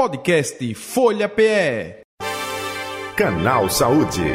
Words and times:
Podcast 0.00 0.74
Folha 0.76 1.28
PE. 1.28 2.00
Canal 3.14 3.68
Saúde. 3.68 4.34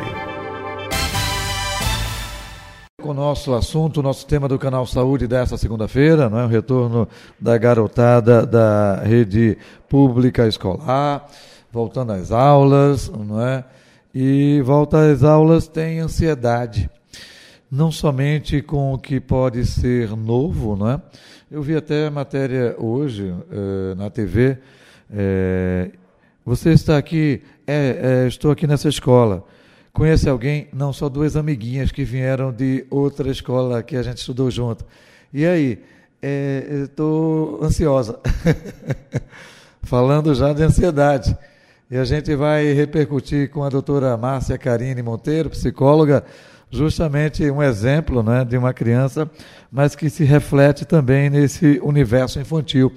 Com 3.02 3.10
o 3.10 3.14
nosso 3.16 3.52
assunto, 3.52 4.04
nosso 4.04 4.28
tema 4.28 4.48
do 4.48 4.60
Canal 4.60 4.86
Saúde 4.86 5.28
dessa 5.28 5.58
segunda-feira, 5.58 6.30
não 6.30 6.38
é 6.38 6.46
o 6.46 6.48
retorno 6.48 7.10
da 7.40 7.58
garotada 7.58 8.46
da 8.46 9.02
rede 9.04 9.58
pública 9.90 10.48
escolar, 10.48 11.26
voltando 11.72 12.12
às 12.12 12.32
aulas, 12.32 13.10
não 13.10 13.42
é? 13.42 13.66
E 14.14 14.62
volta 14.62 15.12
às 15.12 15.24
aulas 15.24 15.68
tem 15.68 15.98
ansiedade, 15.98 16.88
não 17.72 17.92
somente 17.92 18.62
com 18.62 18.94
o 18.94 19.00
que 19.00 19.20
pode 19.20 19.66
ser 19.66 20.16
novo, 20.16 20.76
não 20.76 20.92
é? 20.92 21.02
Eu 21.50 21.64
vi 21.64 21.76
até 21.76 22.08
matéria 22.12 22.76
hoje 22.78 23.34
eh, 23.50 23.96
na 23.96 24.12
TV 24.12 24.60
é, 25.14 25.92
você 26.46 26.72
está 26.72 26.98
aqui, 26.98 27.42
é, 27.66 28.24
é, 28.24 28.28
estou 28.28 28.52
aqui 28.52 28.68
nessa 28.68 28.90
escola. 28.90 29.44
Conhece 29.92 30.30
alguém? 30.30 30.68
Não, 30.74 30.92
só 30.92 31.08
duas 31.08 31.36
amiguinhas 31.36 31.92
que 31.92 32.04
vieram 32.04 32.52
de 32.52 32.86
outra 32.90 33.30
escola 33.30 33.82
que 33.82 33.96
a 33.96 34.04
gente 34.04 34.18
estudou 34.18 34.52
junto. 34.52 34.86
E 35.34 35.46
aí? 35.46 35.82
Estou 36.84 37.64
ansiosa. 37.64 38.20
Falando 39.84 40.34
já 40.34 40.52
de 40.52 40.64
ansiedade. 40.64 41.38
E 41.90 41.98
a 41.98 42.04
gente 42.04 42.36
vai 42.36 42.74
repercutir 42.74 43.50
com 43.52 43.64
a 43.64 43.70
doutora 43.70 44.18
Márcia 44.18 44.58
Karine 44.58 45.04
Monteiro, 45.04 45.52
psicóloga, 45.52 46.26
justamente 46.72 47.50
um 47.52 47.62
exemplo 47.62 48.24
né, 48.24 48.44
de 48.44 48.58
uma 48.58 48.74
criança, 48.74 49.30
mas 49.72 49.96
que 49.96 50.10
se 50.10 50.24
reflete 50.24 50.84
também 50.84 51.30
nesse 51.30 51.80
universo 51.84 52.40
infantil. 52.40 52.92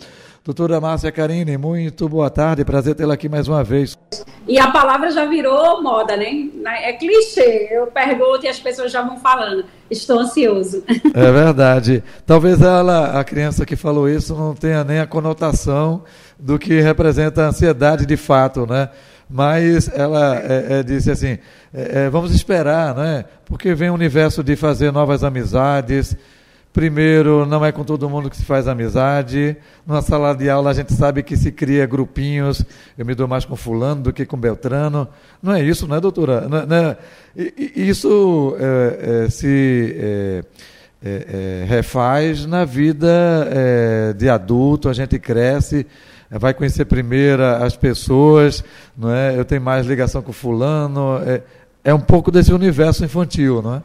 Doutora 0.49 0.81
Márcia 0.81 1.13
Carine, 1.13 1.59
muito 1.59 2.09
boa 2.09 2.31
tarde, 2.31 2.65
prazer 2.65 2.95
tê-la 2.95 3.13
aqui 3.13 3.29
mais 3.29 3.49
uma 3.49 3.63
vez. 3.63 3.99
E 4.47 4.59
a 4.59 4.71
palavra 4.71 5.11
já 5.11 5.27
virou 5.27 5.83
moda, 5.83 6.17
né? 6.17 6.49
É 6.85 6.95
clichê, 6.95 7.69
eu 7.71 7.89
pergunto 7.89 8.47
e 8.47 8.49
as 8.49 8.59
pessoas 8.59 8.91
já 8.91 9.03
vão 9.03 9.19
falando, 9.19 9.67
estou 9.91 10.21
ansioso. 10.21 10.83
É 11.13 11.31
verdade. 11.31 12.03
Talvez 12.25 12.63
ela, 12.63 13.21
a 13.21 13.25
criança 13.25 13.67
que 13.67 13.77
falou 13.77 14.09
isso, 14.09 14.35
não 14.35 14.55
tenha 14.55 14.83
nem 14.83 15.01
a 15.01 15.07
conotação 15.07 16.03
do 16.39 16.59
que 16.59 16.81
representa 16.81 17.43
a 17.43 17.49
ansiedade 17.49 18.07
de 18.07 18.17
fato, 18.17 18.67
né? 18.67 18.89
Mas 19.29 19.91
ela 19.95 20.39
é, 20.39 20.79
é, 20.79 20.83
disse 20.83 21.11
assim, 21.11 21.37
é, 21.75 22.07
é 22.07 22.11
vamos 22.11 22.35
esperar, 22.35 22.95
né? 22.95 23.27
Porque 23.45 23.75
vem 23.75 23.91
o 23.91 23.95
universo 23.95 24.43
de 24.43 24.57
fazer 24.57 24.91
novas 24.93 25.23
amizades, 25.23 26.17
Primeiro, 26.79 27.45
não 27.45 27.67
é 27.67 27.73
com 27.73 27.83
todo 27.83 28.09
mundo 28.09 28.31
que 28.31 28.37
se 28.37 28.45
faz 28.45 28.69
amizade. 28.69 29.57
Numa 29.85 30.01
sala 30.01 30.33
de 30.33 30.49
aula 30.49 30.71
a 30.71 30.73
gente 30.73 30.93
sabe 30.93 31.25
que 31.25 31.37
se 31.37 31.51
cria 31.51 31.85
grupinhos. 31.87 32.65
Eu 32.97 33.05
me 33.05 33.17
dou 33.17 33.27
mais 33.27 33.45
com 33.45 33.57
fulano 33.57 34.01
do 34.01 34.13
que 34.13 34.25
com 34.25 34.37
Beltrano. 34.37 35.09
Não 35.43 35.55
é 35.55 35.61
isso, 35.61 35.89
não 35.89 35.97
é, 35.97 36.01
doutora? 36.01 36.43
Não, 36.43 36.65
não 36.65 36.77
é, 36.77 36.97
isso 37.75 38.57
é, 38.61 39.25
é, 39.25 39.29
se 39.29 39.97
é, 39.99 40.45
é, 41.03 41.63
é, 41.63 41.67
refaz 41.67 42.47
na 42.47 42.65
vida 42.65 43.19
de 44.17 44.29
adulto. 44.29 44.89
A 44.89 44.93
gente 44.93 45.19
cresce, 45.19 45.85
vai 46.31 46.55
conhecer 46.55 46.85
primeiro 46.85 47.45
as 47.45 47.75
pessoas. 47.75 48.63
Não 48.97 49.13
é? 49.13 49.37
Eu 49.37 49.45
tenho 49.45 49.63
mais 49.63 49.85
ligação 49.85 50.23
com 50.23 50.33
fulano. 50.33 51.21
É, 51.27 51.43
é 51.83 51.93
um 51.93 51.99
pouco 51.99 52.31
desse 52.31 52.53
universo 52.53 53.05
infantil, 53.05 53.63
não 53.63 53.75
é? 53.75 53.83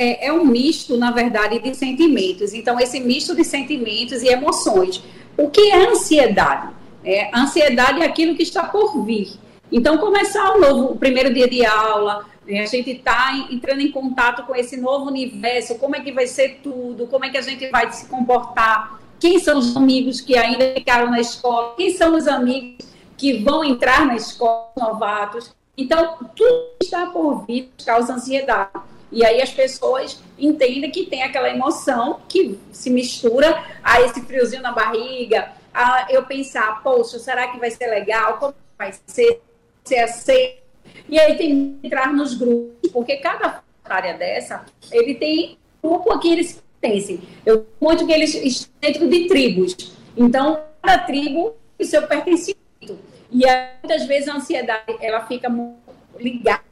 É, 0.00 0.28
é 0.28 0.32
um 0.32 0.46
misto, 0.46 0.96
na 0.96 1.10
verdade, 1.10 1.58
de 1.58 1.74
sentimentos. 1.74 2.54
Então, 2.54 2.80
esse 2.80 2.98
misto 2.98 3.36
de 3.36 3.44
sentimentos 3.44 4.22
e 4.22 4.28
emoções. 4.28 5.02
O 5.36 5.50
que 5.50 5.70
é 5.70 5.90
ansiedade? 5.90 6.72
É, 7.04 7.30
ansiedade 7.36 8.00
é 8.00 8.06
aquilo 8.06 8.34
que 8.34 8.42
está 8.42 8.64
por 8.64 9.04
vir. 9.04 9.32
Então, 9.70 9.98
começar 9.98 10.54
o 10.54 10.58
novo, 10.58 10.94
o 10.94 10.96
primeiro 10.96 11.34
dia 11.34 11.46
de 11.46 11.66
aula, 11.66 12.24
né, 12.46 12.60
a 12.60 12.66
gente 12.66 12.90
está 12.92 13.46
entrando 13.50 13.82
em 13.82 13.92
contato 13.92 14.44
com 14.44 14.56
esse 14.56 14.78
novo 14.78 15.04
universo, 15.10 15.74
como 15.74 15.94
é 15.94 16.00
que 16.00 16.12
vai 16.12 16.26
ser 16.26 16.60
tudo, 16.62 17.06
como 17.06 17.26
é 17.26 17.28
que 17.28 17.36
a 17.36 17.42
gente 17.42 17.68
vai 17.68 17.92
se 17.92 18.06
comportar, 18.06 18.98
quem 19.18 19.38
são 19.38 19.58
os 19.58 19.76
amigos 19.76 20.18
que 20.22 20.34
ainda 20.34 20.72
ficaram 20.72 21.10
na 21.10 21.20
escola, 21.20 21.74
quem 21.76 21.92
são 21.92 22.16
os 22.16 22.26
amigos 22.26 22.86
que 23.18 23.34
vão 23.42 23.62
entrar 23.62 24.06
na 24.06 24.16
escola, 24.16 24.72
novatos. 24.78 25.54
Então, 25.76 26.16
tudo 26.34 26.70
está 26.82 27.04
por 27.06 27.44
vir 27.44 27.70
causa 27.84 28.14
ansiedade. 28.14 28.70
E 29.12 29.24
aí 29.24 29.42
as 29.42 29.50
pessoas 29.50 30.22
entendem 30.38 30.90
que 30.90 31.06
tem 31.06 31.22
aquela 31.22 31.50
emoção 31.50 32.20
que 32.28 32.58
se 32.72 32.90
mistura 32.90 33.64
a 33.82 34.00
esse 34.02 34.20
friozinho 34.22 34.62
na 34.62 34.72
barriga, 34.72 35.52
a 35.74 36.06
eu 36.10 36.24
pensar, 36.24 36.82
poxa, 36.82 37.18
será 37.18 37.48
que 37.48 37.58
vai 37.58 37.70
ser 37.70 37.86
legal? 37.88 38.38
Como 38.38 38.54
vai 38.78 38.92
ser? 39.06 39.40
Ser 39.84 39.98
aceito? 39.98 40.60
E 41.08 41.18
aí 41.18 41.36
tem 41.36 41.78
que 41.80 41.86
entrar 41.86 42.12
nos 42.12 42.34
grupos, 42.34 42.90
porque 42.92 43.16
cada 43.16 43.62
área 43.84 44.14
dessa, 44.14 44.64
ele 44.92 45.14
tem 45.14 45.58
grupo 45.82 46.12
a 46.12 46.20
que 46.20 46.30
eles 46.30 46.62
pertencem. 46.80 47.20
Eu 47.44 47.66
muito 47.80 48.06
que 48.06 48.12
eles 48.12 48.34
estão 48.34 48.72
dentro 48.80 49.08
de 49.08 49.26
tribos. 49.26 49.76
Então, 50.16 50.60
cada 50.82 50.98
tribo 50.98 51.54
tem 51.76 51.86
seu 51.86 52.06
pertencimento. 52.06 52.98
E 53.30 53.46
aí, 53.46 53.70
muitas 53.82 54.06
vezes 54.06 54.28
a 54.28 54.36
ansiedade, 54.36 54.96
ela 55.00 55.26
fica 55.26 55.48
muito 55.48 55.78
ligada 56.18 56.69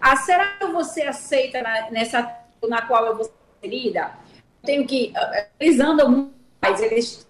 ah, 0.00 0.16
será 0.16 0.56
que 0.58 0.84
ser 0.84 1.06
aceita 1.06 1.62
na, 1.62 1.90
nessa 1.90 2.30
na 2.68 2.82
qual 2.82 3.06
eu 3.06 3.16
vou 3.16 3.24
ser 3.24 3.32
inserida? 3.62 4.10
Tenho 4.62 4.86
que. 4.86 5.12
Eles 5.58 5.80
andam 5.80 6.10
muito 6.10 6.34
mais, 6.62 6.80
eles 6.80 7.26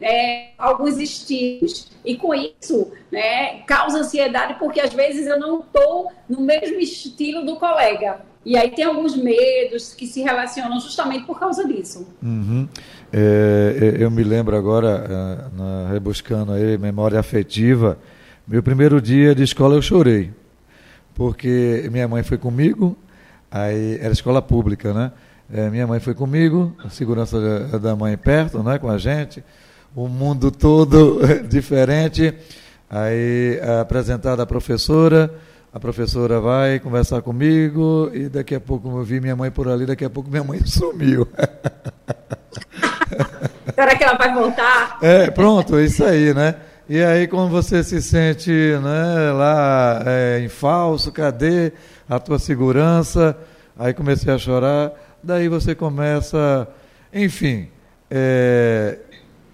é, 0.00 0.48
alguns 0.56 0.98
estilos. 0.98 1.90
E 2.04 2.16
com 2.16 2.34
isso, 2.34 2.90
né, 3.12 3.58
causa 3.66 3.98
ansiedade, 3.98 4.54
porque 4.58 4.80
às 4.80 4.92
vezes 4.92 5.26
eu 5.26 5.38
não 5.38 5.60
estou 5.60 6.10
no 6.28 6.40
mesmo 6.40 6.80
estilo 6.80 7.44
do 7.44 7.56
colega. 7.56 8.20
E 8.44 8.56
aí 8.56 8.70
tem 8.70 8.86
alguns 8.86 9.14
medos 9.14 9.92
que 9.92 10.06
se 10.06 10.22
relacionam 10.22 10.80
justamente 10.80 11.26
por 11.26 11.38
causa 11.38 11.66
disso. 11.68 12.08
Uhum. 12.22 12.66
É, 13.12 13.96
eu 13.98 14.10
me 14.10 14.24
lembro 14.24 14.56
agora, 14.56 15.50
na, 15.54 15.90
rebuscando 15.92 16.52
aí, 16.52 16.78
memória 16.78 17.20
afetiva, 17.20 17.98
meu 18.48 18.62
primeiro 18.62 19.00
dia 19.00 19.34
de 19.34 19.42
escola 19.42 19.74
eu 19.74 19.82
chorei 19.82 20.32
porque 21.14 21.88
minha 21.90 22.06
mãe 22.08 22.22
foi 22.22 22.38
comigo, 22.38 22.96
aí 23.50 23.98
era 24.00 24.12
escola 24.12 24.40
pública, 24.40 24.92
né? 24.92 25.12
É, 25.52 25.68
minha 25.68 25.86
mãe 25.86 25.98
foi 25.98 26.14
comigo, 26.14 26.76
a 26.84 26.88
segurança 26.88 27.40
da, 27.78 27.96
mãe 27.96 28.16
perto, 28.16 28.62
né, 28.62 28.78
com 28.78 28.88
a 28.88 28.96
gente, 28.96 29.42
o 29.96 30.06
mundo 30.06 30.50
todo 30.50 31.20
diferente. 31.48 32.32
Aí 32.88 33.60
apresentada 33.80 34.42
a 34.42 34.46
professora, 34.46 35.32
a 35.72 35.80
professora 35.80 36.40
vai 36.40 36.78
conversar 36.78 37.22
comigo 37.22 38.10
e 38.12 38.28
daqui 38.28 38.54
a 38.54 38.60
pouco 38.60 38.88
eu 38.88 39.02
vi 39.02 39.20
minha 39.20 39.34
mãe 39.34 39.50
por 39.50 39.68
ali, 39.68 39.86
daqui 39.86 40.04
a 40.04 40.10
pouco 40.10 40.30
minha 40.30 40.44
mãe 40.44 40.60
sumiu. 40.66 41.26
Será 43.74 43.96
que 43.96 44.04
ela 44.04 44.16
vai 44.16 44.32
voltar? 44.32 44.98
É, 45.02 45.30
pronto, 45.30 45.76
é 45.76 45.84
isso 45.84 46.04
aí, 46.04 46.32
né? 46.32 46.54
E 46.92 47.04
aí, 47.04 47.28
quando 47.28 47.52
você 47.52 47.84
se 47.84 48.02
sente 48.02 48.50
né, 48.50 49.30
lá 49.32 50.02
é, 50.04 50.40
em 50.40 50.48
falso, 50.48 51.12
cadê 51.12 51.72
a 52.08 52.18
tua 52.18 52.36
segurança? 52.36 53.38
Aí 53.78 53.94
comecei 53.94 54.34
a 54.34 54.36
chorar. 54.36 54.90
Daí 55.22 55.48
você 55.48 55.72
começa, 55.72 56.66
enfim, 57.14 57.68
é, 58.10 58.98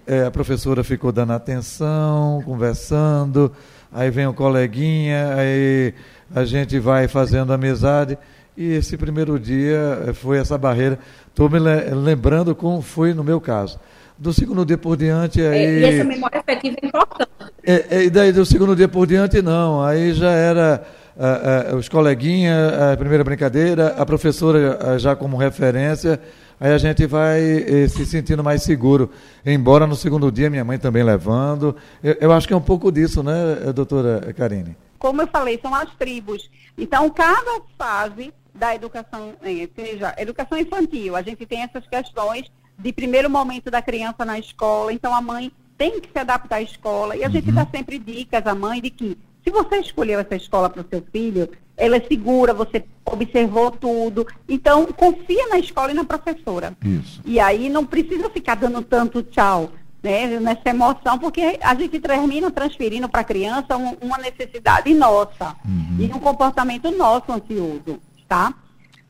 é, 0.07 0.23
a 0.23 0.31
professora 0.31 0.83
ficou 0.83 1.11
dando 1.11 1.31
atenção, 1.31 2.41
conversando. 2.43 3.51
Aí 3.91 4.09
vem 4.09 4.25
o 4.25 4.33
coleguinha, 4.33 5.35
aí 5.35 5.93
a 6.33 6.43
gente 6.43 6.79
vai 6.79 7.07
fazendo 7.07 7.53
amizade. 7.53 8.17
E 8.57 8.73
esse 8.73 8.97
primeiro 8.97 9.39
dia 9.39 10.05
é, 10.07 10.11
foi 10.11 10.39
essa 10.39 10.57
barreira. 10.57 10.97
Estou 11.27 11.47
me 11.51 11.59
lembrando 11.59 12.55
como 12.55 12.81
foi 12.81 13.13
no 13.13 13.23
meu 13.23 13.39
caso. 13.39 13.79
Do 14.17 14.33
segundo 14.33 14.65
dia 14.65 14.77
por 14.77 14.97
diante. 14.97 15.41
Aí... 15.41 15.65
É, 15.65 15.79
e 15.79 15.83
essa 15.85 16.03
memória 16.03 16.39
afetiva 16.39 16.75
é 16.81 16.85
importante. 16.87 17.29
É, 17.63 17.85
é, 17.89 18.03
e 18.05 18.09
daí 18.09 18.31
do 18.31 18.45
segundo 18.45 18.75
dia 18.75 18.87
por 18.87 19.05
diante, 19.05 19.41
não. 19.41 19.83
Aí 19.83 20.13
já 20.13 20.31
era 20.31 20.83
uh, 21.15 21.73
uh, 21.73 21.77
os 21.77 21.87
coleguinhas, 21.87 22.73
a 22.73 22.97
primeira 22.97 23.23
brincadeira, 23.23 23.89
a 23.97 24.05
professora 24.05 24.97
já 24.97 25.15
como 25.15 25.37
referência. 25.37 26.19
Aí 26.59 26.71
a 26.71 26.77
gente 26.77 27.05
vai 27.05 27.39
eh, 27.39 27.87
se 27.87 28.03
sentindo 28.05 28.43
mais 28.43 28.63
seguro. 28.63 29.11
Embora 29.45 29.85
no 29.85 29.95
segundo 29.95 30.31
dia 30.31 30.49
minha 30.49 30.65
mãe 30.65 30.79
também 30.79 31.03
levando. 31.03 31.75
Eu, 32.03 32.17
eu 32.19 32.31
acho 32.31 32.47
que 32.47 32.53
é 32.53 32.57
um 32.57 32.61
pouco 32.61 32.91
disso, 32.91 33.21
né, 33.21 33.71
doutora 33.75 34.33
Karine? 34.33 34.75
Como 34.97 35.21
eu 35.21 35.27
falei, 35.27 35.59
são 35.61 35.73
as 35.75 35.93
tribos. 35.95 36.49
Então, 36.75 37.09
cada 37.11 37.61
fase 37.77 38.33
da 38.55 38.73
educação, 38.73 39.33
eh, 39.43 39.69
seja 39.75 40.15
educação 40.17 40.57
infantil, 40.57 41.15
a 41.15 41.21
gente 41.21 41.45
tem 41.45 41.61
essas 41.61 41.85
questões 41.85 42.51
de 42.77 42.93
primeiro 42.93 43.29
momento 43.29 43.71
da 43.71 43.81
criança 43.81 44.23
na 44.23 44.37
escola, 44.37 44.93
então 44.93 45.13
a 45.13 45.21
mãe 45.21 45.51
tem 45.77 45.99
que 45.99 46.09
se 46.11 46.19
adaptar 46.19 46.57
à 46.57 46.61
escola. 46.61 47.15
E 47.15 47.23
a 47.23 47.27
uhum. 47.27 47.33
gente 47.33 47.51
dá 47.51 47.65
sempre 47.65 47.97
dicas 47.99 48.45
à 48.45 48.55
mãe 48.55 48.81
de 48.81 48.89
que 48.89 49.17
se 49.43 49.51
você 49.51 49.77
escolheu 49.77 50.19
essa 50.19 50.35
escola 50.35 50.69
para 50.69 50.81
o 50.81 50.85
seu 50.89 51.01
filho, 51.11 51.49
ela 51.77 51.95
é 51.95 52.01
segura, 52.01 52.53
você 52.53 52.83
observou 53.05 53.71
tudo. 53.71 54.27
Então, 54.49 54.85
confia 54.87 55.47
na 55.47 55.59
escola 55.59 55.91
e 55.91 55.95
na 55.95 56.03
professora. 56.03 56.75
Isso. 56.83 57.21
E 57.23 57.39
aí 57.39 57.69
não 57.69 57.85
precisa 57.85 58.29
ficar 58.29 58.55
dando 58.55 58.81
tanto 58.81 59.23
tchau. 59.23 59.71
né, 60.03 60.39
nessa 60.39 60.69
emoção, 60.69 61.17
porque 61.17 61.57
a 61.61 61.73
gente 61.75 61.99
termina 61.99 62.51
transferindo 62.51 63.09
para 63.09 63.21
a 63.21 63.23
criança 63.23 63.77
um, 63.77 63.95
uma 64.01 64.17
necessidade 64.17 64.93
nossa 64.93 65.55
uhum. 65.65 65.97
e 65.99 66.05
um 66.05 66.19
comportamento 66.19 66.91
nosso 66.91 67.31
ansioso, 67.31 67.99
tá? 68.27 68.53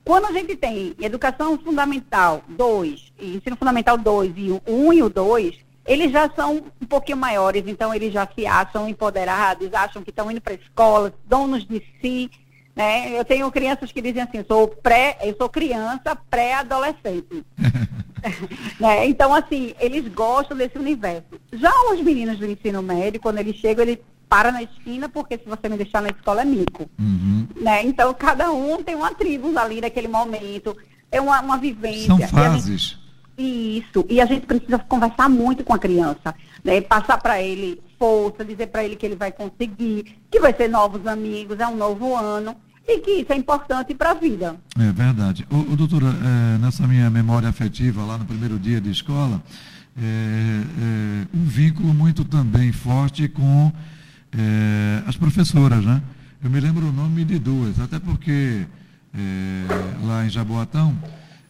Quando 0.07 0.27
a 0.27 0.31
gente 0.31 0.56
tem 0.56 0.95
educação 1.01 1.59
fundamental 1.59 2.42
2, 2.48 3.12
ensino 3.19 3.57
fundamental 3.57 3.98
2 3.98 4.33
e 4.38 4.51
o 4.51 4.62
1 4.65 4.88
um 4.88 4.94
e 4.94 5.04
o 5.04 5.09
2, 5.09 5.54
eles 5.86 6.13
já 6.13 6.30
são 6.33 6.63
um 6.81 6.86
pouquinho 6.86 7.18
maiores, 7.18 7.65
então 7.68 7.94
eles 7.94 8.13
já 8.13 8.25
se 8.33 8.48
acham 8.48 8.88
empoderados, 8.88 9.74
acham 9.74 10.01
que 10.01 10.09
estão 10.09 10.31
indo 10.31 10.39
para 10.39 10.54
a 10.54 10.56
escola, 10.56 11.13
donos 11.25 11.68
de 11.68 11.83
si, 12.00 12.31
né? 12.74 13.19
Eu 13.19 13.25
tenho 13.25 13.51
crianças 13.51 13.92
que 13.92 14.01
dizem 14.01 14.21
assim, 14.21 14.45
sou 14.48 14.69
pré, 14.69 15.18
eu 15.24 15.36
sou 15.36 15.50
criança 15.50 16.15
pré-adolescente. 16.30 17.44
né? 18.80 19.07
Então, 19.07 19.33
assim, 19.33 19.75
eles 19.77 20.07
gostam 20.07 20.56
desse 20.56 20.77
universo. 20.77 21.27
Já 21.51 21.71
os 21.92 22.01
meninos 22.01 22.39
do 22.39 22.45
ensino 22.45 22.81
médio, 22.81 23.19
quando 23.19 23.39
eles 23.39 23.57
chegam, 23.57 23.83
ele 23.83 24.01
para 24.29 24.51
na 24.51 24.63
esquina, 24.63 25.07
porque 25.09 25.38
se 25.38 25.47
você 25.47 25.69
me 25.69 25.77
deixar 25.77 26.01
na 26.01 26.09
escola 26.09 26.41
é 26.41 26.45
mico. 26.45 26.89
Uhum. 27.00 27.47
Né? 27.56 27.85
Então, 27.85 28.13
cada 28.13 28.51
um 28.51 28.83
tem 28.83 28.95
uma 28.95 29.13
tribo 29.13 29.57
ali 29.57 29.81
naquele 29.81 30.07
momento, 30.07 30.75
é 31.12 31.21
uma, 31.21 31.41
uma 31.41 31.57
vivência. 31.57 32.07
São 32.07 32.27
fases. 32.27 32.81
Gente, 32.81 33.07
isso, 33.38 34.03
e 34.09 34.19
a 34.19 34.25
gente 34.25 34.47
precisa 34.47 34.79
conversar 34.79 35.29
muito 35.29 35.63
com 35.63 35.74
a 35.74 35.77
criança, 35.77 36.33
né? 36.63 36.81
passar 36.81 37.19
para 37.19 37.41
ele 37.41 37.79
força, 38.00 38.44
dizer 38.44 38.68
para 38.68 38.83
ele 38.83 38.95
que 38.95 39.06
ele 39.06 39.15
vai 39.15 39.31
conseguir, 39.31 40.18
que 40.30 40.39
vai 40.39 40.53
ser 40.53 40.68
novos 40.68 41.06
amigos, 41.06 41.59
é 41.59 41.68
um 41.68 41.75
novo 41.75 42.15
ano 42.15 42.56
e 42.88 43.00
que 43.00 43.12
isso 43.12 43.33
é 43.33 43.35
importante 43.35 43.94
para 43.94 44.12
a 44.12 44.13
vida. 44.13 44.56
É 44.80 44.91
verdade. 44.91 45.45
O, 45.51 45.73
o 45.73 45.75
doutora, 45.75 46.07
é, 46.07 46.57
nessa 46.57 46.88
minha 46.88 47.09
memória 47.09 47.50
afetiva, 47.50 48.03
lá 48.03 48.18
no 48.18 48.25
primeiro 48.25 48.57
dia 48.57 48.80
de 48.80 48.89
escola, 48.89 49.41
é, 49.97 50.01
é, 50.01 51.27
um 51.38 51.45
vínculo 51.45 51.94
muito 51.94 52.23
também 52.23 52.71
forte 52.71 53.27
com 53.27 53.71
é, 54.31 55.03
as 55.06 55.15
professoras, 55.15 55.83
né? 55.83 56.01
Eu 56.44 56.50
me 56.50 56.59
lembro 56.59 56.88
o 56.88 56.91
nome 56.91 57.24
de 57.25 57.39
duas, 57.39 57.79
até 57.79 58.00
porque 58.00 58.65
é, 59.13 59.65
lá 60.03 60.25
em 60.25 60.29
Jaboatão 60.29 60.97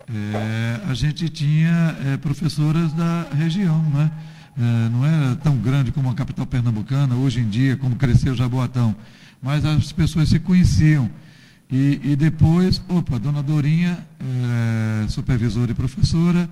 é, 0.07 0.81
a 0.89 0.93
gente 0.93 1.27
tinha 1.29 1.95
professoras 2.21 2.93
da 2.93 3.27
região, 3.35 3.81
né? 3.89 4.11
não 4.91 5.05
era 5.05 5.35
tão 5.35 5.55
grande 5.57 5.91
como 5.91 6.09
a 6.09 6.15
capital 6.15 6.45
pernambucana, 6.47 7.13
hoje 7.13 7.41
em 7.41 7.47
dia, 7.47 7.77
como 7.77 7.95
cresceu 7.95 8.35
Jaboatão, 8.35 8.95
mas 9.39 9.63
as 9.63 9.91
pessoas 9.91 10.29
se 10.29 10.39
conheciam. 10.39 11.09
E, 11.69 11.99
e 12.03 12.15
depois, 12.15 12.81
opa, 12.87 13.19
dona 13.19 13.43
Dorinha, 13.43 13.99
supervisora 15.09 15.71
e 15.71 15.75
professora, 15.75 16.49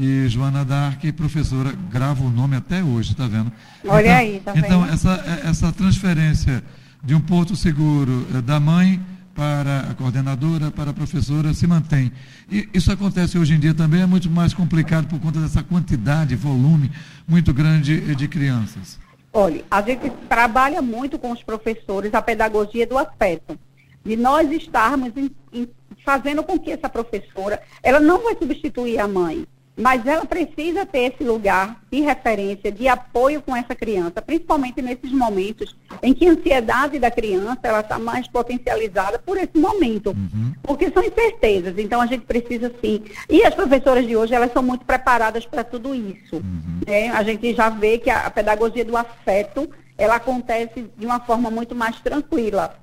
e 0.00 0.26
Joana 0.28 0.64
Dark, 0.64 1.04
professora, 1.14 1.74
grava 1.90 2.24
o 2.24 2.30
nome 2.30 2.56
até 2.56 2.82
hoje, 2.82 3.10
está 3.10 3.26
vendo? 3.26 3.52
Olha 3.86 4.06
então, 4.06 4.16
aí, 4.16 4.40
tá 4.40 4.52
Então, 4.56 4.80
vendo? 4.80 4.94
Essa, 4.94 5.40
essa 5.44 5.72
transferência 5.72 6.64
de 7.04 7.14
um 7.14 7.20
porto 7.20 7.54
seguro 7.54 8.26
é, 8.34 8.40
da 8.40 8.58
mãe 8.58 8.98
para 9.34 9.80
a 9.90 9.94
coordenadora, 9.94 10.70
para 10.70 10.90
a 10.90 10.94
professora, 10.94 11.52
se 11.52 11.66
mantém. 11.66 12.10
E 12.50 12.66
isso 12.72 12.90
acontece 12.90 13.38
hoje 13.38 13.52
em 13.52 13.60
dia 13.60 13.74
também, 13.74 14.00
é 14.00 14.06
muito 14.06 14.30
mais 14.30 14.54
complicado 14.54 15.06
por 15.06 15.20
conta 15.20 15.38
dessa 15.38 15.62
quantidade, 15.62 16.34
volume 16.34 16.90
muito 17.28 17.52
grande 17.52 18.14
de 18.14 18.26
crianças. 18.26 18.98
Olha, 19.30 19.62
a 19.70 19.82
gente 19.82 20.10
trabalha 20.30 20.80
muito 20.80 21.18
com 21.18 21.30
os 21.30 21.42
professores 21.42 22.14
a 22.14 22.22
pedagogia 22.22 22.86
do 22.86 22.96
afeto 22.96 23.58
de 24.02 24.16
nós 24.16 24.50
estarmos 24.50 25.12
em, 25.14 25.30
em, 25.52 25.68
fazendo 26.02 26.42
com 26.42 26.58
que 26.58 26.72
essa 26.72 26.88
professora, 26.88 27.60
ela 27.82 28.00
não 28.00 28.24
vai 28.24 28.34
substituir 28.34 28.98
a 28.98 29.06
mãe, 29.06 29.46
mas 29.80 30.06
ela 30.06 30.24
precisa 30.24 30.84
ter 30.84 31.12
esse 31.12 31.24
lugar 31.24 31.80
de 31.90 32.00
referência, 32.00 32.70
de 32.70 32.86
apoio 32.86 33.40
com 33.42 33.56
essa 33.56 33.74
criança, 33.74 34.20
principalmente 34.20 34.82
nesses 34.82 35.10
momentos 35.10 35.74
em 36.02 36.12
que 36.12 36.28
a 36.28 36.32
ansiedade 36.32 36.98
da 36.98 37.10
criança 37.10 37.60
ela 37.64 37.80
está 37.80 37.98
mais 37.98 38.28
potencializada 38.28 39.18
por 39.18 39.36
esse 39.36 39.56
momento, 39.56 40.10
uhum. 40.10 40.52
porque 40.62 40.90
são 40.90 41.02
incertezas. 41.02 41.78
Então 41.78 42.00
a 42.00 42.06
gente 42.06 42.24
precisa 42.26 42.72
sim. 42.80 43.02
E 43.28 43.42
as 43.42 43.54
professoras 43.54 44.06
de 44.06 44.16
hoje 44.16 44.34
elas 44.34 44.52
são 44.52 44.62
muito 44.62 44.84
preparadas 44.84 45.46
para 45.46 45.64
tudo 45.64 45.94
isso. 45.94 46.36
Uhum. 46.36 46.80
Né? 46.86 47.08
A 47.10 47.22
gente 47.22 47.54
já 47.54 47.68
vê 47.70 47.98
que 47.98 48.10
a, 48.10 48.26
a 48.26 48.30
pedagogia 48.30 48.84
do 48.84 48.96
afeto 48.96 49.68
ela 49.96 50.16
acontece 50.16 50.90
de 50.96 51.06
uma 51.06 51.20
forma 51.20 51.50
muito 51.50 51.74
mais 51.74 51.98
tranquila. 52.00 52.74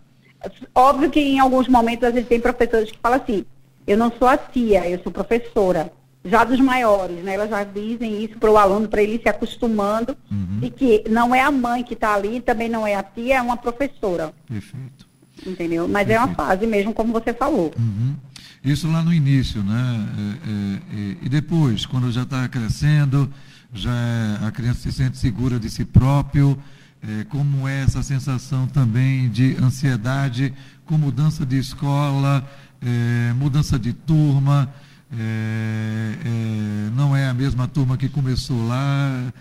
Óbvio 0.74 1.10
que 1.10 1.20
em 1.20 1.40
alguns 1.40 1.68
momentos 1.68 2.08
a 2.08 2.12
gente 2.12 2.28
tem 2.28 2.40
professores 2.40 2.92
que 2.92 3.00
falam 3.00 3.20
assim, 3.20 3.46
eu 3.88 3.98
não 3.98 4.12
sou 4.12 4.28
a 4.28 4.38
tia, 4.38 4.88
eu 4.88 5.00
sou 5.02 5.12
professora. 5.12 5.92
Já 6.30 6.44
dos 6.44 6.60
maiores, 6.60 7.24
né? 7.24 7.34
Elas 7.34 7.50
já 7.50 7.64
dizem 7.64 8.24
isso 8.24 8.38
para 8.38 8.52
o 8.52 8.58
aluno, 8.58 8.88
para 8.88 9.02
ele 9.02 9.20
se 9.22 9.30
acostumando, 9.30 10.16
uhum. 10.32 10.60
de 10.60 10.70
que 10.70 11.04
não 11.10 11.34
é 11.34 11.42
a 11.42 11.52
mãe 11.52 11.84
que 11.84 11.94
está 11.94 12.14
ali, 12.14 12.42
também 12.42 12.70
não 12.70 12.86
é 12.86 12.96
a 12.96 13.04
tia, 13.04 13.38
é 13.38 13.42
uma 13.42 13.58
professora. 13.58 14.34
Perfeito. 14.48 15.08
Entendeu? 15.46 15.88
Mas 15.88 16.08
Perfeito. 16.08 16.22
é 16.22 16.26
uma 16.26 16.36
fase 16.36 16.68
mesmo, 16.68 16.94
como 16.94 17.14
você 17.14 17.34
falou. 17.34 17.74
Uhum. 17.78 18.16
Isso 18.64 18.92
lá 18.92 19.02
no 19.02 19.14
início, 19.14 19.64
né? 19.64 20.08
É, 20.18 20.50
é, 20.50 21.12
é, 21.12 21.18
e 21.22 21.30
depois, 21.30 21.86
quando 21.86 22.12
já 22.12 22.24
está 22.24 22.48
crescendo, 22.48 23.32
já 23.74 23.94
é, 23.94 24.46
a 24.46 24.52
criança 24.52 24.82
se 24.82 24.92
sente 24.92 25.18
segura 25.18 25.60
de 25.60 25.70
si 25.70 25.86
próprio, 25.86 26.58
é, 27.02 27.24
como 27.26 27.68
é 27.68 27.84
essa 27.84 28.02
sensação 28.02 28.68
também 28.68 29.30
de 29.30 29.56
ansiedade 29.62 30.54
com 30.86 30.98
mudança 30.98 31.46
de 31.46 31.58
escola, 31.58 32.48
é, 32.82 33.34
mudança 33.34 33.78
de 33.78 33.94
turma, 33.94 34.74
é, 35.12 36.14
é 36.26 36.90
não 36.96 37.16
é 37.16 37.28
a 37.28 37.34
mesma 37.34 37.68
turma 37.68 37.98
que 37.98 38.10
começou 38.10 38.68
lá, 38.68 39.32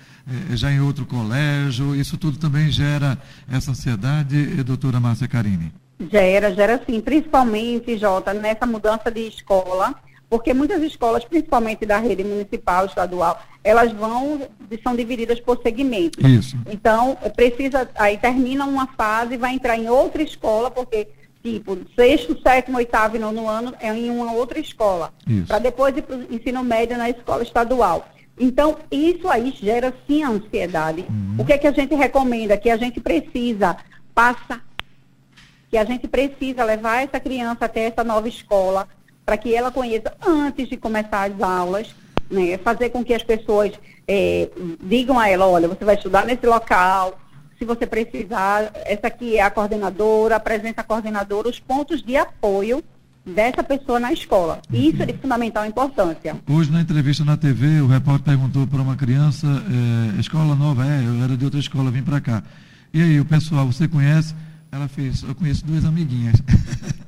é, 0.52 0.56
já 0.56 0.70
em 0.70 0.80
outro 0.80 1.06
colégio, 1.06 1.94
isso 1.94 2.16
tudo 2.18 2.38
também 2.38 2.70
gera 2.70 3.18
essa 3.50 3.70
ansiedade, 3.70 4.62
doutora 4.62 5.00
Márcia 5.00 5.28
Carini? 5.28 5.72
Gera, 6.10 6.54
gera 6.54 6.82
sim, 6.84 7.00
principalmente, 7.00 7.96
Jota, 7.96 8.34
nessa 8.34 8.66
mudança 8.66 9.10
de 9.10 9.20
escola, 9.20 9.94
porque 10.28 10.52
muitas 10.52 10.82
escolas, 10.82 11.24
principalmente 11.24 11.86
da 11.86 11.98
rede 11.98 12.22
municipal, 12.22 12.86
estadual, 12.86 13.40
elas 13.62 13.92
vão, 13.92 14.42
são 14.82 14.94
divididas 14.94 15.40
por 15.40 15.60
segmentos. 15.62 16.22
Isso. 16.24 16.56
Então, 16.70 17.16
precisa, 17.34 17.88
aí 17.94 18.18
termina 18.18 18.64
uma 18.64 18.86
fase, 18.88 19.34
e 19.34 19.38
vai 19.38 19.54
entrar 19.54 19.76
em 19.76 19.88
outra 19.88 20.22
escola, 20.22 20.70
porque, 20.70 21.08
tipo, 21.46 21.78
sexto, 21.94 22.37
sétimo, 22.43 22.78
oitavo 22.78 23.14
e 23.14 23.20
nono 23.20 23.48
ano 23.48 23.72
é 23.78 23.94
em 23.94 24.10
uma 24.10 24.32
outra 24.32 24.58
escola. 24.58 25.12
Para 25.46 25.60
depois 25.60 25.96
ir 25.96 26.02
para 26.02 26.16
o 26.16 26.34
ensino 26.34 26.64
médio 26.64 26.98
na 26.98 27.08
escola 27.08 27.44
estadual. 27.44 28.08
Então, 28.38 28.76
isso 28.90 29.28
aí 29.28 29.50
gera 29.52 29.94
sim 30.06 30.25
ansiedade. 30.25 31.06
Uhum. 31.08 31.37
O 31.38 31.44
que 31.44 31.52
é 31.52 31.58
que 31.58 31.66
a 31.66 31.72
gente 31.72 31.94
recomenda? 31.94 32.56
Que 32.56 32.69
a 32.69 32.76
gente 32.76 33.00
precisa 33.00 33.76
passar, 34.12 34.64
que 35.70 35.78
a 35.78 35.85
gente 35.85 36.09
precisa 36.09 36.64
levar 36.64 37.04
essa 37.04 37.20
criança 37.20 37.64
até 37.64 37.85
essa 37.85 38.02
nova 38.02 38.28
escola, 38.28 38.88
para 39.25 39.37
que 39.37 39.54
ela 39.54 39.70
conheça 39.70 40.14
antes 40.26 40.68
de 40.68 40.76
começar 40.76 41.30
as 41.30 41.40
aulas, 41.40 41.94
né? 42.30 42.59
fazer 42.59 42.90
com 42.90 43.04
que 43.04 43.14
as 43.14 43.23
pessoas 43.23 43.73
é, 44.06 44.49
digam 44.82 45.18
a 45.18 45.28
ela, 45.28 45.47
olha, 45.47 45.68
você 45.68 45.85
vai 45.85 45.94
estudar 45.94 46.26
nesse 46.26 46.47
local, 46.47 47.18
se 47.58 47.64
você 47.64 47.86
precisar, 47.86 48.70
essa 48.84 49.06
aqui 49.06 49.36
é 49.36 49.42
a 49.42 49.50
coordenadora, 49.50 50.36
apresenta 50.36 50.82
a 50.82 50.84
coordenadora, 50.84 51.48
os 51.48 51.58
pontos 51.58 52.02
de 52.02 52.16
apoio 52.16 52.82
dessa 53.25 53.62
pessoa 53.62 53.98
na 53.98 54.12
escola. 54.12 54.60
Isso 54.72 55.02
é 55.02 55.06
de 55.06 55.14
fundamental 55.14 55.66
importância. 55.66 56.36
Hoje, 56.48 56.70
na 56.70 56.80
entrevista 56.80 57.25
na 57.25 57.36
TV, 57.36 57.80
o 57.80 57.86
repórter 57.86 58.25
perguntou 58.25 58.66
para 58.66 58.80
uma 58.80 58.94
criança, 58.94 59.46
é, 59.46 60.20
escola 60.20 60.54
nova, 60.54 60.86
é, 60.86 61.04
eu 61.04 61.25
era 61.25 61.36
de 61.36 61.44
outra 61.44 61.58
escola, 61.58 61.90
vim 61.90 62.02
para 62.02 62.20
cá. 62.20 62.42
E 62.94 63.02
aí, 63.02 63.18
o 63.18 63.25
pessoal, 63.25 63.66
você 63.66 63.88
conhece? 63.88 64.34
Ela 64.70 64.86
fez, 64.86 65.22
eu 65.22 65.34
conheço 65.34 65.64
duas 65.64 65.84
amiguinhas. 65.84 66.36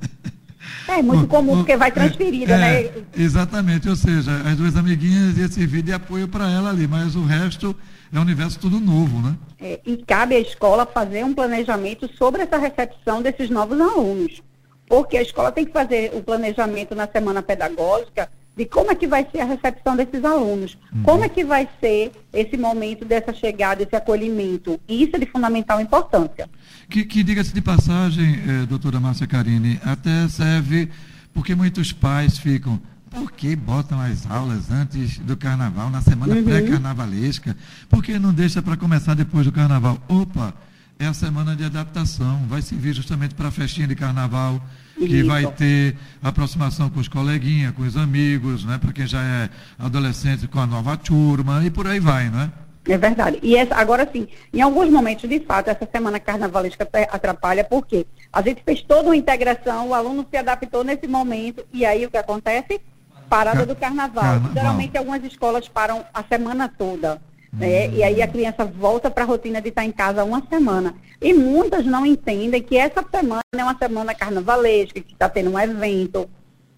É 0.89 1.01
muito 1.01 1.27
comum, 1.27 1.57
porque 1.57 1.77
vai 1.77 1.91
transferida, 1.91 2.53
é, 2.53 2.57
né? 2.57 2.91
Exatamente, 3.15 3.87
ou 3.87 3.95
seja, 3.95 4.31
as 4.45 4.57
duas 4.57 4.75
amiguinhas 4.75 5.37
iam 5.37 5.47
servir 5.47 5.83
de 5.83 5.93
apoio 5.93 6.27
para 6.27 6.49
ela 6.49 6.71
ali, 6.71 6.87
mas 6.87 7.15
o 7.15 7.23
resto 7.23 7.75
é 8.11 8.17
um 8.17 8.23
universo 8.23 8.59
tudo 8.59 8.79
novo, 8.79 9.21
né? 9.21 9.35
É, 9.61 9.79
e 9.85 9.97
cabe 9.97 10.35
à 10.35 10.39
escola 10.39 10.85
fazer 10.85 11.23
um 11.23 11.33
planejamento 11.33 12.09
sobre 12.17 12.41
essa 12.41 12.57
recepção 12.57 13.21
desses 13.21 13.49
novos 13.49 13.79
alunos. 13.79 14.41
Porque 14.87 15.17
a 15.17 15.21
escola 15.21 15.51
tem 15.51 15.65
que 15.65 15.71
fazer 15.71 16.11
o 16.15 16.23
planejamento 16.23 16.95
na 16.95 17.07
semana 17.07 17.43
pedagógica 17.43 18.27
de 18.59 18.65
como 18.65 18.91
é 18.91 18.95
que 18.95 19.07
vai 19.07 19.25
ser 19.31 19.39
a 19.39 19.45
recepção 19.45 19.95
desses 19.95 20.25
alunos, 20.25 20.77
uhum. 20.93 21.03
como 21.03 21.23
é 21.23 21.29
que 21.29 21.45
vai 21.45 21.69
ser 21.79 22.11
esse 22.33 22.57
momento 22.57 23.05
dessa 23.05 23.31
chegada, 23.31 23.83
esse 23.83 23.95
acolhimento. 23.95 24.77
E 24.87 25.03
isso 25.03 25.15
é 25.15 25.19
de 25.19 25.27
fundamental 25.27 25.79
importância. 25.79 26.49
Que, 26.89 27.05
que 27.05 27.23
diga-se 27.23 27.53
de 27.53 27.61
passagem, 27.61 28.39
eh, 28.47 28.65
doutora 28.65 28.99
Márcia 28.99 29.27
Carini, 29.27 29.79
até 29.85 30.27
serve 30.27 30.89
porque 31.33 31.53
muitos 31.53 31.93
pais 31.93 32.39
ficam, 32.39 32.81
por 33.11 33.31
que 33.31 33.55
botam 33.55 34.01
as 34.01 34.29
aulas 34.29 34.71
antes 34.71 35.19
do 35.19 35.37
carnaval, 35.37 35.89
na 35.91 36.01
semana 36.01 36.35
uhum. 36.35 36.43
pré-carnavalesca? 36.43 37.55
Por 37.87 38.03
que 38.03 38.17
não 38.17 38.33
deixa 38.33 38.61
para 38.61 38.75
começar 38.75 39.13
depois 39.13 39.45
do 39.45 39.51
carnaval? 39.51 40.03
Opa, 40.07 40.53
é 40.97 41.05
a 41.05 41.13
semana 41.13 41.55
de 41.55 41.63
adaptação, 41.63 42.45
vai 42.49 42.61
servir 42.61 42.93
justamente 42.93 43.35
para 43.35 43.49
a 43.49 43.51
festinha 43.51 43.87
de 43.87 43.95
carnaval, 43.95 44.59
que 44.97 45.23
vai 45.23 45.45
ter 45.45 45.95
aproximação 46.21 46.89
com 46.89 46.99
os 46.99 47.07
coleguinhas, 47.07 47.73
com 47.73 47.83
os 47.83 47.95
amigos, 47.95 48.65
né? 48.65 48.77
para 48.77 48.91
quem 48.91 49.07
já 49.07 49.21
é 49.21 49.49
adolescente 49.77 50.47
com 50.47 50.59
a 50.59 50.67
nova 50.67 50.97
turma, 50.97 51.63
e 51.63 51.69
por 51.69 51.87
aí 51.87 51.99
vai, 51.99 52.29
não 52.29 52.41
é? 52.41 52.51
É 52.87 52.97
verdade. 52.97 53.39
E 53.41 53.55
essa, 53.55 53.75
agora 53.75 54.07
sim, 54.11 54.27
em 54.53 54.61
alguns 54.61 54.89
momentos, 54.89 55.29
de 55.29 55.39
fato, 55.39 55.69
essa 55.69 55.87
semana 55.91 56.19
carnavalesca 56.19 56.87
atrapalha, 57.11 57.63
porque 57.63 58.05
a 58.31 58.41
gente 58.41 58.63
fez 58.63 58.81
toda 58.81 59.09
uma 59.09 59.15
integração, 59.15 59.89
o 59.89 59.93
aluno 59.93 60.25
se 60.29 60.37
adaptou 60.37 60.83
nesse 60.83 61.07
momento, 61.07 61.65
e 61.73 61.85
aí 61.85 62.05
o 62.05 62.11
que 62.11 62.17
acontece? 62.17 62.81
Parada 63.29 63.65
do 63.65 63.75
carnaval. 63.75 64.23
carnaval. 64.23 64.53
Geralmente 64.53 64.97
algumas 64.97 65.23
escolas 65.23 65.67
param 65.67 66.03
a 66.13 66.23
semana 66.23 66.67
toda. 66.67 67.21
Né? 67.51 67.87
Hum. 67.87 67.91
E 67.93 68.03
aí 68.03 68.21
a 68.21 68.27
criança 68.27 68.65
volta 68.65 69.09
para 69.09 69.23
a 69.23 69.27
rotina 69.27 69.61
de 69.61 69.69
estar 69.69 69.83
em 69.83 69.91
casa 69.91 70.23
uma 70.23 70.41
semana. 70.49 70.95
E 71.21 71.33
muitas 71.33 71.85
não 71.85 72.05
entendem 72.05 72.61
que 72.61 72.77
essa 72.77 73.03
semana 73.11 73.41
é 73.55 73.63
uma 73.63 73.77
semana 73.77 74.15
carnavalesca, 74.15 74.99
que 75.01 75.13
está 75.13 75.29
tendo 75.29 75.51
um 75.51 75.59
evento. 75.59 76.29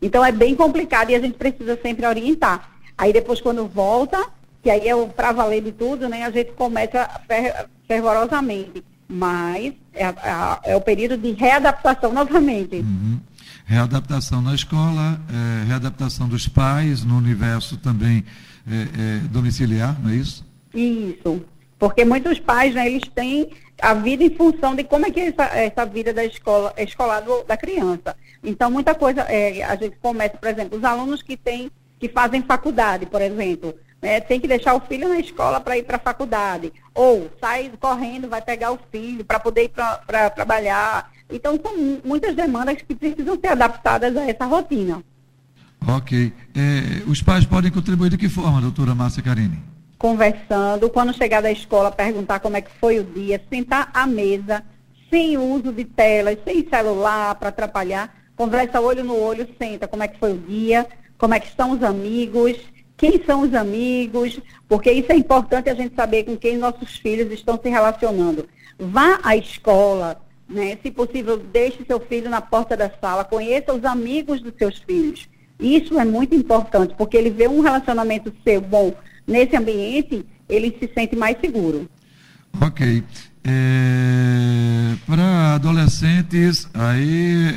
Então 0.01 0.25
é 0.25 0.31
bem 0.31 0.55
complicado 0.55 1.11
e 1.11 1.15
a 1.15 1.19
gente 1.19 1.37
precisa 1.37 1.77
sempre 1.81 2.05
orientar. 2.05 2.71
Aí 2.97 3.13
depois 3.13 3.39
quando 3.39 3.67
volta, 3.67 4.17
que 4.61 4.69
aí 4.69 4.87
é 4.87 4.95
o 4.95 5.07
para 5.07 5.31
valer 5.31 5.63
de 5.63 5.71
tudo, 5.71 6.07
né? 6.07 6.23
A 6.23 6.31
gente 6.31 6.51
começa 6.53 7.09
fer 7.27 7.67
fervorosamente. 7.87 8.83
Mas 9.07 9.73
é, 9.93 10.05
é, 10.05 10.15
é, 10.63 10.75
o 10.75 10.81
período 10.81 11.17
de 11.17 11.31
readaptação 11.33 12.13
novamente. 12.13 12.77
Uhum. 12.77 13.19
Readaptação 13.65 14.41
na 14.41 14.55
escola, 14.55 15.19
é, 15.29 15.67
readaptação 15.67 16.29
dos 16.29 16.47
pais 16.47 17.03
no 17.03 17.17
universo 17.17 17.77
também 17.77 18.23
é, 18.69 18.73
é, 18.73 19.17
domiciliar, 19.29 19.99
não 20.01 20.11
é 20.11 20.15
isso? 20.15 20.45
Isso. 20.73 21.43
Porque 21.77 22.05
muitos 22.05 22.39
pais, 22.39 22.73
né, 22.73 22.87
eles 22.87 23.07
têm 23.09 23.49
a 23.81 23.93
vida 23.93 24.23
em 24.23 24.29
função 24.29 24.75
de 24.75 24.83
como 24.83 25.05
é 25.05 25.11
que 25.11 25.19
é 25.19 25.27
essa, 25.27 25.43
essa 25.43 25.85
vida 25.85 26.13
da 26.13 26.23
escola, 26.23 26.73
escolar 26.77 27.21
do, 27.21 27.43
da 27.43 27.57
criança. 27.57 28.15
Então, 28.43 28.69
muita 28.69 28.93
coisa, 28.93 29.21
é, 29.21 29.63
a 29.63 29.75
gente 29.75 29.97
começa, 30.01 30.37
por 30.37 30.47
exemplo, 30.47 30.77
os 30.77 30.83
alunos 30.83 31.21
que 31.21 31.35
têm, 31.35 31.71
que 31.99 32.07
fazem 32.07 32.41
faculdade, 32.43 33.05
por 33.07 33.21
exemplo, 33.21 33.75
né, 34.01 34.19
tem 34.19 34.39
que 34.39 34.47
deixar 34.47 34.73
o 34.73 34.81
filho 34.81 35.07
na 35.07 35.19
escola 35.19 35.59
para 35.59 35.77
ir 35.77 35.83
para 35.83 35.97
a 35.97 35.99
faculdade. 35.99 36.73
Ou 36.93 37.29
sai 37.39 37.71
correndo, 37.79 38.27
vai 38.27 38.41
pegar 38.41 38.71
o 38.71 38.79
filho 38.91 39.23
para 39.23 39.39
poder 39.39 39.65
ir 39.65 39.69
para 39.69 40.29
trabalhar. 40.31 41.11
Então, 41.29 41.59
são 41.61 42.01
muitas 42.03 42.35
demandas 42.35 42.81
que 42.81 42.95
precisam 42.95 43.39
ser 43.39 43.49
adaptadas 43.49 44.17
a 44.17 44.23
essa 44.23 44.45
rotina. 44.45 45.03
Ok. 45.87 46.33
É, 46.55 47.09
os 47.09 47.21
pais 47.21 47.45
podem 47.45 47.71
contribuir 47.71 48.09
de 48.09 48.17
que 48.17 48.29
forma, 48.29 48.59
doutora 48.59 48.95
Márcia 48.95 49.23
Carini? 49.23 49.59
Conversando, 49.97 50.89
quando 50.89 51.13
chegar 51.13 51.41
da 51.41 51.51
escola, 51.51 51.91
perguntar 51.91 52.39
como 52.39 52.57
é 52.57 52.61
que 52.61 52.71
foi 52.79 52.99
o 52.99 53.03
dia, 53.03 53.41
sentar 53.49 53.91
à 53.93 54.07
mesa, 54.07 54.63
sem 55.09 55.37
uso 55.37 55.71
de 55.71 55.85
telas, 55.85 56.37
sem 56.43 56.67
celular 56.67 57.35
para 57.35 57.49
atrapalhar, 57.49 58.15
conversa 58.35 58.81
olho 58.81 59.03
no 59.03 59.15
olho, 59.15 59.47
senta 59.59 59.87
como 59.87 60.01
é 60.01 60.07
que 60.07 60.17
foi 60.17 60.33
o 60.33 60.37
dia, 60.37 60.87
como 61.17 61.35
é 61.35 61.39
que 61.39 61.47
estão 61.47 61.71
os 61.71 61.83
amigos, 61.83 62.57
quem 63.01 63.19
são 63.25 63.41
os 63.41 63.55
amigos, 63.55 64.39
porque 64.69 64.91
isso 64.91 65.11
é 65.11 65.15
importante 65.15 65.67
a 65.71 65.73
gente 65.73 65.95
saber 65.95 66.23
com 66.23 66.37
quem 66.37 66.55
nossos 66.55 66.97
filhos 66.97 67.31
estão 67.31 67.59
se 67.59 67.67
relacionando. 67.67 68.47
Vá 68.77 69.19
à 69.23 69.35
escola, 69.35 70.21
né? 70.47 70.77
se 70.83 70.91
possível, 70.91 71.35
deixe 71.35 71.83
seu 71.83 71.99
filho 71.99 72.29
na 72.29 72.41
porta 72.41 72.77
da 72.77 72.91
sala, 73.01 73.23
conheça 73.23 73.73
os 73.73 73.83
amigos 73.83 74.39
dos 74.39 74.53
seus 74.55 74.77
filhos. 74.77 75.27
Isso 75.59 75.99
é 75.99 76.05
muito 76.05 76.35
importante, 76.35 76.93
porque 76.95 77.17
ele 77.17 77.31
vê 77.31 77.47
um 77.47 77.61
relacionamento 77.61 78.31
seu 78.43 78.61
bom 78.61 78.93
nesse 79.25 79.55
ambiente, 79.55 80.23
ele 80.47 80.77
se 80.79 80.87
sente 80.93 81.15
mais 81.15 81.39
seguro. 81.41 81.89
Ok. 82.61 83.03
É, 83.43 84.95
Para 85.07 85.55
adolescentes, 85.55 86.69
aí 86.71 87.47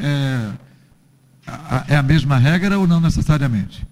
é, 1.89 1.93
é 1.93 1.97
a 1.97 2.03
mesma 2.03 2.39
regra 2.39 2.79
ou 2.79 2.87
não 2.87 2.99
necessariamente? 2.99 3.87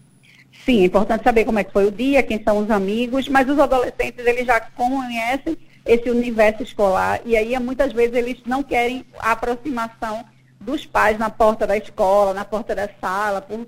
Sim, 0.64 0.82
é 0.82 0.84
importante 0.84 1.24
saber 1.24 1.44
como 1.44 1.58
é 1.58 1.64
que 1.64 1.72
foi 1.72 1.86
o 1.86 1.90
dia, 1.90 2.22
quem 2.22 2.42
são 2.42 2.58
os 2.58 2.70
amigos, 2.70 3.28
mas 3.28 3.48
os 3.48 3.58
adolescentes, 3.58 4.24
eles 4.24 4.46
já 4.46 4.60
conhecem 4.60 5.56
esse 5.84 6.08
universo 6.08 6.62
escolar 6.62 7.20
e 7.24 7.36
aí 7.36 7.58
muitas 7.58 7.92
vezes 7.92 8.14
eles 8.14 8.38
não 8.46 8.62
querem 8.62 9.04
a 9.18 9.32
aproximação 9.32 10.24
dos 10.60 10.86
pais 10.86 11.18
na 11.18 11.28
porta 11.28 11.66
da 11.66 11.76
escola, 11.76 12.32
na 12.32 12.44
porta 12.44 12.74
da 12.74 12.88
sala, 13.00 13.42
por 13.42 13.66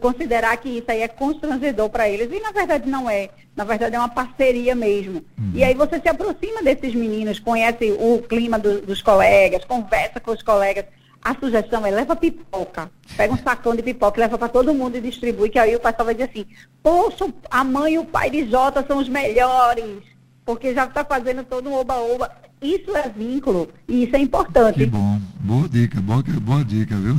considerar 0.00 0.56
que 0.56 0.68
isso 0.68 0.88
aí 0.88 1.02
é 1.02 1.08
constrangedor 1.08 1.90
para 1.90 2.08
eles. 2.08 2.30
E 2.32 2.40
na 2.40 2.52
verdade 2.52 2.88
não 2.88 3.10
é. 3.10 3.28
Na 3.54 3.64
verdade 3.64 3.96
é 3.96 3.98
uma 3.98 4.08
parceria 4.08 4.74
mesmo. 4.74 5.24
Uhum. 5.38 5.52
E 5.54 5.64
aí 5.64 5.74
você 5.74 6.00
se 6.00 6.08
aproxima 6.08 6.62
desses 6.62 6.94
meninos, 6.94 7.38
conhece 7.38 7.92
o 7.98 8.22
clima 8.22 8.58
do, 8.58 8.80
dos 8.80 9.02
colegas, 9.02 9.64
conversa 9.64 10.20
com 10.20 10.30
os 10.30 10.42
colegas. 10.42 10.84
A 11.22 11.34
sugestão 11.34 11.84
é 11.84 11.90
leva 11.90 12.14
pipoca. 12.14 12.90
Pega 13.16 13.34
um 13.34 13.38
sacão 13.38 13.74
de 13.74 13.82
pipoca, 13.82 14.20
leva 14.20 14.38
para 14.38 14.48
todo 14.48 14.74
mundo 14.74 14.96
e 14.96 15.00
distribui, 15.00 15.50
que 15.50 15.58
aí 15.58 15.74
o 15.74 15.80
pessoal 15.80 16.04
vai 16.04 16.14
dizer 16.14 16.30
assim, 16.30 16.46
poxa, 16.82 17.26
a 17.50 17.64
mãe 17.64 17.94
e 17.94 17.98
o 17.98 18.04
pai 18.04 18.30
de 18.30 18.48
Jota 18.48 18.84
são 18.86 18.98
os 18.98 19.08
melhores, 19.08 20.02
porque 20.44 20.72
já 20.72 20.84
está 20.84 21.04
fazendo 21.04 21.42
todo 21.42 21.68
um 21.68 21.74
oba-oba. 21.74 22.30
Isso 22.62 22.96
é 22.96 23.08
vínculo 23.08 23.68
e 23.86 24.04
isso 24.04 24.16
é 24.16 24.18
importante. 24.18 24.78
Que 24.78 24.86
bom. 24.86 25.20
Boa 25.40 25.68
dica, 25.68 26.00
boa, 26.00 26.22
boa 26.22 26.64
dica, 26.64 26.96
viu? 26.96 27.16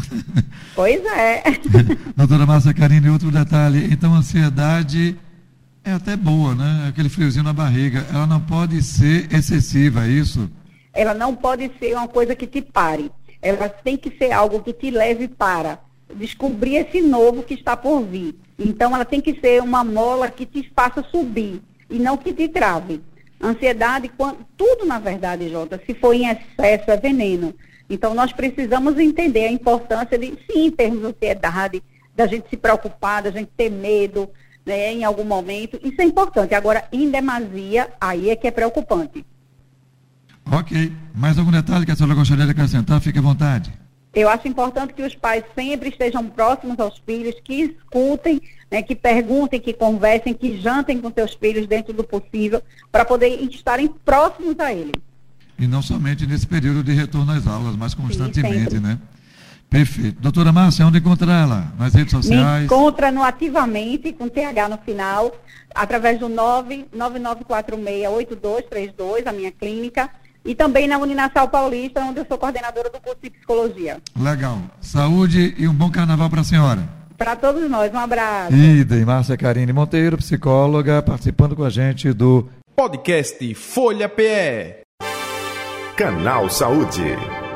Pois 0.74 1.04
é. 1.06 1.44
Doutora 2.16 2.46
Márcia 2.46 2.74
Carine, 2.74 3.10
outro 3.10 3.30
detalhe. 3.30 3.88
Então, 3.92 4.16
a 4.16 4.18
ansiedade 4.18 5.18
é 5.84 5.92
até 5.92 6.16
boa, 6.16 6.56
né? 6.56 6.88
Aquele 6.90 7.08
friozinho 7.08 7.44
na 7.44 7.54
barriga. 7.54 8.06
Ela 8.10 8.26
não 8.26 8.40
pode 8.40 8.82
ser 8.82 9.32
excessiva, 9.34 10.06
é 10.06 10.10
isso? 10.10 10.50
Ela 10.94 11.14
não 11.14 11.36
pode 11.36 11.72
ser 11.80 11.94
uma 11.94 12.08
coisa 12.08 12.36
que 12.36 12.48
te 12.48 12.62
pare 12.62 13.12
ela 13.42 13.70
tem 13.70 13.98
que 13.98 14.16
ser 14.18 14.32
algo 14.32 14.62
que 14.62 14.74
te 14.74 14.90
leve 14.90 15.28
para 15.28 15.80
descobrir 16.16 16.78
esse 16.78 17.02
novo 17.02 17.44
que 17.44 17.54
está 17.54 17.76
por 17.76 18.02
vir. 18.02 18.36
Então, 18.58 18.96
ela 18.96 19.06
tem 19.06 19.22
que 19.22 19.40
ser 19.40 19.62
uma 19.62 19.84
mola 19.84 20.30
que 20.30 20.46
te 20.46 20.70
faça 20.76 21.04
subir 21.04 21.62
e 21.90 22.00
não 22.00 22.18
que 22.18 22.34
te 22.34 22.48
trave. 22.48 23.02
Ansiedade, 23.42 24.12
tudo 24.58 24.86
na 24.86 24.98
verdade, 24.98 25.50
Jota, 25.50 25.82
se 25.86 25.94
for 25.94 26.14
em 26.14 26.28
excesso, 26.28 26.90
é 26.90 26.98
veneno. 26.98 27.54
Então, 27.90 28.14
nós 28.14 28.34
precisamos 28.34 28.98
entender 28.98 29.46
a 29.46 29.52
importância 29.52 30.18
de, 30.18 30.38
sim, 30.50 30.72
termos 30.72 31.04
ansiedade, 31.04 31.84
da 32.16 32.26
gente 32.26 32.50
se 32.50 32.58
preocupar, 32.58 33.22
da 33.22 33.32
gente 33.32 33.52
ter 33.56 33.70
medo, 33.70 34.28
né, 34.66 34.92
em 34.92 35.04
algum 35.04 35.24
momento. 35.24 35.80
Isso 35.84 36.02
é 36.02 36.04
importante. 36.04 36.56
Agora, 36.56 36.86
em 36.92 37.10
demasia, 37.10 37.90
aí 38.02 38.30
é 38.30 38.36
que 38.36 38.48
é 38.48 38.52
preocupante. 38.52 39.24
Ok. 40.52 40.92
Mais 41.14 41.38
algum 41.38 41.52
detalhe 41.52 41.86
que 41.86 41.92
a 41.92 41.96
senhora 41.96 42.16
gostaria 42.16 42.46
de 42.46 42.52
acrescentar? 42.52 43.00
Fique 43.02 43.20
à 43.20 43.22
vontade. 43.22 43.72
Eu 44.14 44.30
acho 44.30 44.48
importante 44.48 44.94
que 44.94 45.04
os 45.04 45.14
pais 45.14 45.44
sempre 45.54 45.90
estejam 45.90 46.26
próximos 46.26 46.80
aos 46.80 46.98
filhos, 47.06 47.36
que 47.44 47.64
escutem, 47.64 48.42
né, 48.72 48.82
que 48.82 48.96
perguntem, 48.96 49.60
que 49.60 49.74
conversem, 49.74 50.34
que 50.34 50.60
jantem 50.60 51.00
com 51.00 51.12
seus 51.12 51.36
filhos 51.36 51.68
dentro 51.68 51.94
do 51.94 52.04
possível, 52.04 52.64
para 52.92 53.06
poder 53.06 53.40
estarem 53.44 53.88
próximos 54.04 54.60
a 54.60 54.74
ele. 54.74 54.94
E 55.60 55.68
não 55.68 55.84
somente 55.84 56.26
nesse 56.26 56.48
período 56.48 56.84
de 56.84 56.94
retorno 56.94 57.32
às 57.32 57.46
aulas, 57.46 57.76
mas 57.76 57.94
constantemente, 57.94 58.76
Sim, 58.76 58.80
né? 58.80 58.98
Perfeito. 59.70 60.22
Doutora 60.22 60.52
Márcia, 60.52 60.88
onde 60.88 60.98
encontra 61.00 61.32
ela? 61.32 61.74
Nas 61.78 61.94
redes 61.94 62.12
sociais? 62.12 62.60
Me 62.60 62.66
encontra 62.66 63.12
no 63.12 63.22
Ativamente, 63.22 64.14
com 64.14 64.30
TH 64.30 64.70
no 64.70 64.78
final, 64.78 65.36
através 65.76 66.18
do 66.20 66.30
999468232, 66.30 69.28
a 69.28 69.34
minha 69.34 69.52
clínica 69.52 70.10
e 70.48 70.56
também 70.56 70.88
na 70.88 70.98
Uninasal 70.98 71.50
Paulista, 71.50 72.02
onde 72.02 72.22
eu 72.22 72.26
sou 72.26 72.38
coordenadora 72.38 72.90
do 72.90 73.00
curso 73.02 73.20
de 73.22 73.30
psicologia. 73.30 73.98
Legal. 74.18 74.60
Saúde 74.82 75.54
e 75.58 75.68
um 75.68 75.74
bom 75.74 75.92
carnaval 75.92 76.30
para 76.30 76.42
a 76.42 76.46
senhora. 76.46 76.98
Para 77.18 77.36
todos 77.36 77.70
nós, 77.70 77.94
um 77.94 77.98
abraço. 77.98 78.56
Idem, 78.56 79.04
Márcia 79.04 79.36
Karine 79.36 79.74
Monteiro, 79.74 80.18
psicóloga, 80.18 81.02
participando 81.02 81.56
com 81.56 81.64
a 81.64 81.70
gente 81.70 82.14
do 82.14 82.48
podcast 82.76 83.54
Folha 83.56 84.08
PE. 84.08 84.86
Canal 85.98 86.50
Saúde. 86.50 87.47